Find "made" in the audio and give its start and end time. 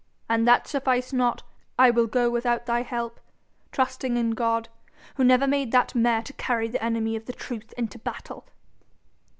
5.45-5.71